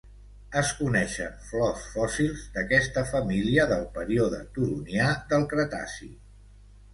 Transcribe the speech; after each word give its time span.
Es 0.59 0.69
coneixen 0.77 1.35
flors 1.49 1.83
fòssils 1.97 2.45
d'aquesta 2.55 3.03
família 3.11 3.67
del 3.73 3.85
període 3.99 4.41
Turonià 4.57 5.13
del 5.35 5.47
Cretaci. 5.53 6.11